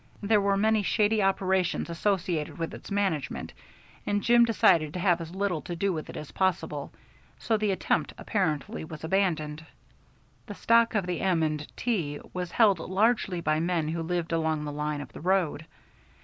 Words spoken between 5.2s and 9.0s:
as little to do with it as possible, so the attempt apparently